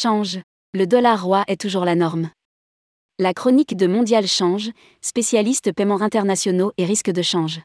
[0.00, 0.38] Change.
[0.74, 2.30] Le dollar roi est toujours la norme.
[3.18, 4.70] La chronique de Mondial Change,
[5.02, 7.60] spécialiste paiements internationaux et risques de change.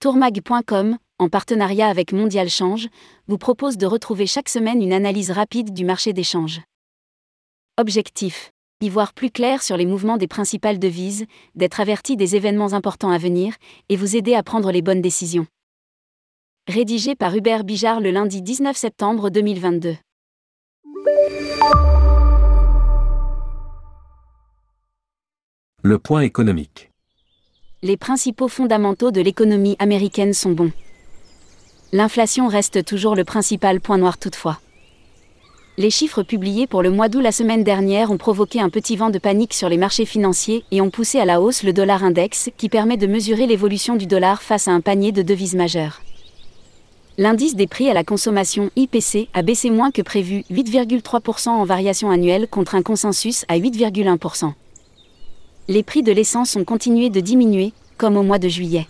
[0.00, 2.88] Tourmag.com, en partenariat avec Mondial Change,
[3.26, 6.62] vous propose de retrouver chaque semaine une analyse rapide du marché des changes.
[7.76, 8.50] Objectif
[8.80, 13.10] y voir plus clair sur les mouvements des principales devises, d'être averti des événements importants
[13.10, 13.54] à venir,
[13.90, 15.46] et vous aider à prendre les bonnes décisions.
[16.66, 19.96] Rédigé par Hubert Bijard le lundi 19 septembre 2022.
[25.84, 26.90] Le point économique.
[27.82, 30.70] Les principaux fondamentaux de l'économie américaine sont bons.
[31.92, 34.60] L'inflation reste toujours le principal point noir toutefois.
[35.78, 39.10] Les chiffres publiés pour le mois d'août la semaine dernière ont provoqué un petit vent
[39.10, 42.50] de panique sur les marchés financiers et ont poussé à la hausse le dollar index
[42.56, 46.00] qui permet de mesurer l'évolution du dollar face à un panier de devises majeures.
[47.18, 52.10] L'indice des prix à la consommation IPC a baissé moins que prévu, 8,3% en variation
[52.10, 54.52] annuelle contre un consensus à 8,1%.
[55.68, 58.86] Les prix de l'essence ont continué de diminuer, comme au mois de juillet.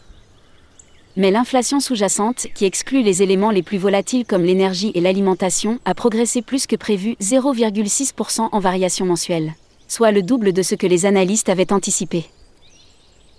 [1.17, 5.93] Mais l'inflation sous-jacente, qui exclut les éléments les plus volatiles comme l'énergie et l'alimentation, a
[5.93, 9.55] progressé plus que prévu 0,6% en variation mensuelle,
[9.89, 12.27] soit le double de ce que les analystes avaient anticipé.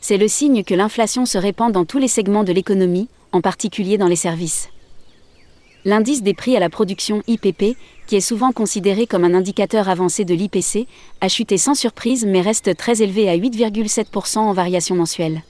[0.05, 3.97] C'est le signe que l'inflation se répand dans tous les segments de l'économie, en particulier
[3.97, 4.67] dans les services.
[5.85, 10.25] L'indice des prix à la production IPP, qui est souvent considéré comme un indicateur avancé
[10.25, 10.87] de l'IPC,
[11.21, 15.41] a chuté sans surprise mais reste très élevé à 8,7% en variation mensuelle.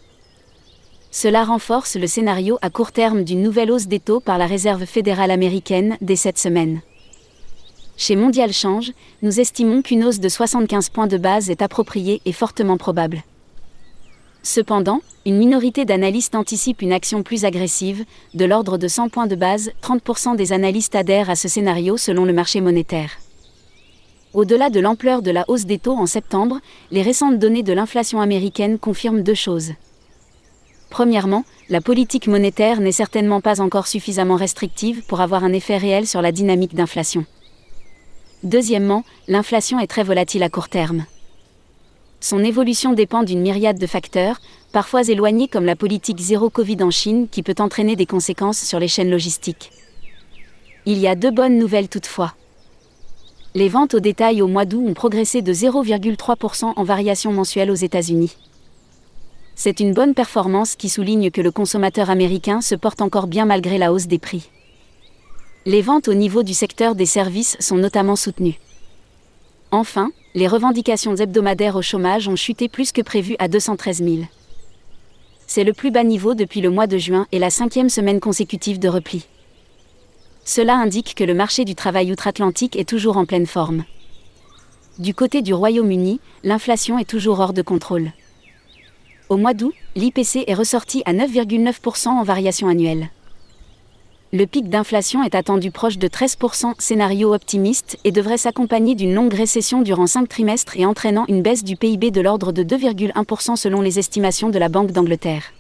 [1.10, 4.86] Cela renforce le scénario à court terme d'une nouvelle hausse des taux par la Réserve
[4.86, 6.82] fédérale américaine dès cette semaine.
[7.98, 8.92] Chez Mondial Change,
[9.24, 13.24] nous estimons qu'une hausse de 75 points de base est appropriée et fortement probable.
[14.46, 19.36] Cependant, une minorité d'analystes anticipe une action plus agressive, de l'ordre de 100 points de
[19.36, 23.12] base, 30% des analystes adhèrent à ce scénario selon le marché monétaire.
[24.34, 26.60] Au-delà de l'ampleur de la hausse des taux en septembre,
[26.92, 29.72] les récentes données de l'inflation américaine confirment deux choses.
[30.90, 36.06] Premièrement, la politique monétaire n'est certainement pas encore suffisamment restrictive pour avoir un effet réel
[36.06, 37.26] sur la dynamique d'inflation.
[38.44, 41.06] Deuxièmement, l'inflation est très volatile à court terme.
[42.24, 44.40] Son évolution dépend d'une myriade de facteurs,
[44.72, 48.80] parfois éloignés comme la politique zéro Covid en Chine qui peut entraîner des conséquences sur
[48.80, 49.72] les chaînes logistiques.
[50.86, 52.34] Il y a deux bonnes nouvelles toutefois.
[53.56, 57.76] Les ventes au détail au mois d'août ont progressé de 0,3% en variation mensuelle aux
[57.76, 58.38] États-Unis.
[59.56, 63.78] C'est une bonne performance qui souligne que le consommateur américain se porte encore bien malgré
[63.78, 64.50] la hausse des prix.
[65.66, 68.62] Les ventes au niveau du secteur des services sont notamment soutenues.
[69.74, 74.18] Enfin, les revendications hebdomadaires au chômage ont chuté plus que prévu à 213 000.
[75.48, 78.78] C'est le plus bas niveau depuis le mois de juin et la cinquième semaine consécutive
[78.78, 79.26] de repli.
[80.46, 83.84] Cela indique que le marché du travail outre-Atlantique est toujours en pleine forme.
[85.00, 88.12] Du côté du Royaume-Uni, l'inflation est toujours hors de contrôle.
[89.30, 93.10] Au mois d'août, l'IPC est ressorti à 9,9% en variation annuelle.
[94.36, 99.36] Le pic d'inflation est attendu proche de 13%, scénario optimiste, et devrait s'accompagner d'une longue
[99.36, 103.82] récession durant 5 trimestres et entraînant une baisse du PIB de l'ordre de 2,1% selon
[103.82, 105.54] les estimations de la Banque d'Angleterre.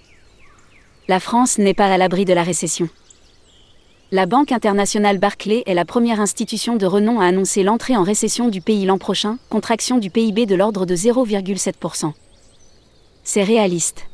[1.07, 2.89] La France n'est pas à l'abri de la récession.
[4.11, 8.49] La Banque internationale Barclay est la première institution de renom à annoncer l'entrée en récession
[8.49, 12.13] du pays l'an prochain, contraction du PIB de l'ordre de 0,7%
[13.23, 14.05] c'est réaliste.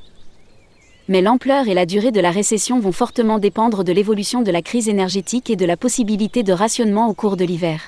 [1.09, 4.61] Mais l'ampleur et la durée de la récession vont fortement dépendre de l'évolution de la
[4.61, 7.81] crise énergétique et de la possibilité de rationnement au cours de l'hiver.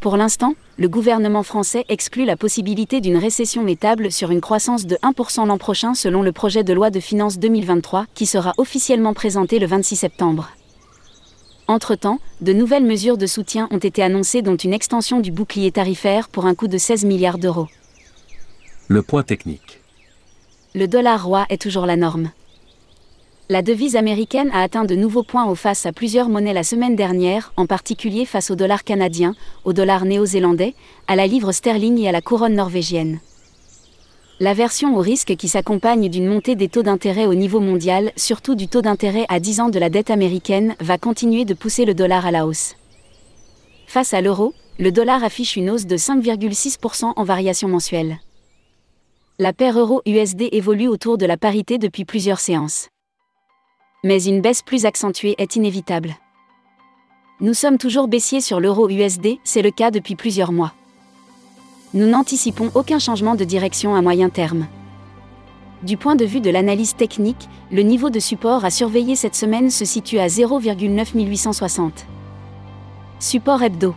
[0.00, 4.96] Pour l'instant, le gouvernement français exclut la possibilité d'une récession étable sur une croissance de
[5.02, 9.58] 1% l'an prochain selon le projet de loi de finances 2023 qui sera officiellement présenté
[9.58, 10.52] le 26 septembre.
[11.68, 16.30] Entre-temps, de nouvelles mesures de soutien ont été annoncées dont une extension du bouclier tarifaire
[16.30, 17.68] pour un coût de 16 milliards d'euros.
[18.88, 19.79] Le point technique
[20.72, 22.30] le dollar roi est toujours la norme.
[23.48, 26.94] La devise américaine a atteint de nouveaux points au face à plusieurs monnaies la semaine
[26.94, 29.34] dernière, en particulier face au dollar canadien,
[29.64, 30.74] au dollar néo-zélandais,
[31.08, 33.18] à la livre sterling et à la couronne norvégienne.
[34.38, 38.68] L'aversion au risque qui s'accompagne d'une montée des taux d'intérêt au niveau mondial, surtout du
[38.68, 42.26] taux d'intérêt à 10 ans de la dette américaine, va continuer de pousser le dollar
[42.26, 42.76] à la hausse.
[43.88, 48.20] Face à l'euro, le dollar affiche une hausse de 5,6% en variation mensuelle
[49.40, 52.90] la paire euro-USD évolue autour de la parité depuis plusieurs séances.
[54.04, 56.14] Mais une baisse plus accentuée est inévitable.
[57.40, 60.74] Nous sommes toujours baissiers sur l'euro-USD, c'est le cas depuis plusieurs mois.
[61.94, 64.66] Nous n'anticipons aucun changement de direction à moyen terme.
[65.84, 69.70] Du point de vue de l'analyse technique, le niveau de support à surveiller cette semaine
[69.70, 71.92] se situe à 0,9860.
[73.20, 73.94] Support hebdo.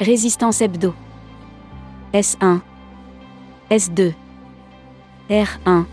[0.00, 0.94] Résistance hebdo.
[2.14, 2.62] S1.
[3.70, 4.14] S2.
[5.28, 5.86] R1.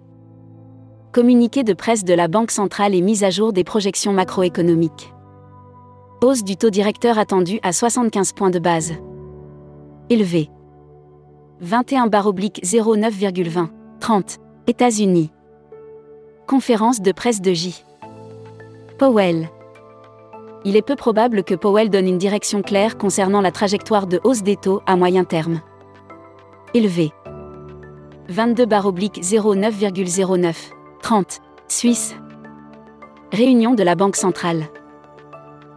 [1.12, 5.14] Communiqué de presse de la Banque centrale et mise à jour des projections macroéconomiques.
[6.22, 8.92] Hausse du taux directeur attendu à 75 points de base.
[10.10, 10.50] Élevé.
[11.60, 13.68] 21 barre oblique 09,20.
[13.98, 14.38] 30.
[14.66, 15.32] États-Unis.
[16.50, 17.84] Conférence de presse de J.
[18.98, 19.48] Powell.
[20.64, 24.42] Il est peu probable que Powell donne une direction claire concernant la trajectoire de hausse
[24.42, 25.60] des taux à moyen terme.
[26.74, 27.12] Élevé.
[28.30, 30.56] 22 oblique 09,09.
[31.02, 31.38] 30.
[31.68, 32.16] Suisse.
[33.30, 34.64] Réunion de la Banque centrale.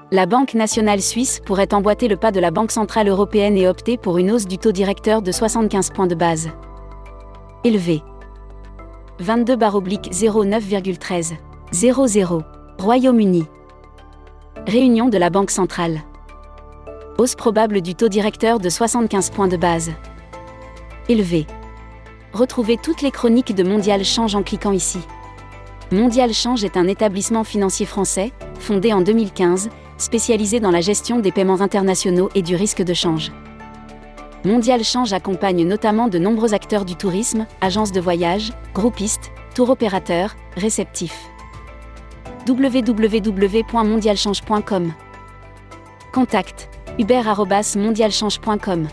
[0.10, 4.00] La Banque nationale suisse pourrait emboîter le pas de la Banque centrale européenne et opter
[4.00, 6.50] pour une hausse du taux directeur de 75 points de base.
[7.64, 8.02] Élevé.
[9.20, 11.34] 22 oblique 09,13.
[11.72, 12.42] 00.
[12.80, 13.46] Royaume-Uni.
[14.68, 16.02] Réunion de la Banque centrale.
[17.20, 19.92] Hausse probable du taux directeur de 75 points de base.
[21.10, 21.46] Élevé.
[22.34, 25.00] Retrouvez toutes les chroniques de Mondial Change en cliquant ici.
[25.92, 29.70] Mondial Change est un établissement financier français, fondé en 2015,
[30.00, 33.32] spécialisé dans la gestion des paiements internationaux et du risque de change.
[34.46, 40.36] Mondial Change accompagne notamment de nombreux acteurs du tourisme, agences de voyage, groupistes, tour opérateurs,
[40.58, 41.30] réceptifs.
[42.48, 44.94] www.mondialchange.com
[46.12, 46.70] Contact
[47.00, 48.88] hubert.mondialchange.com